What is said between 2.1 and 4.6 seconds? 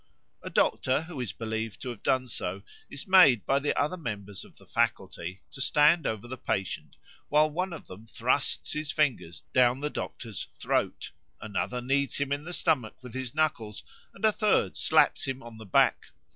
so is made by the other members of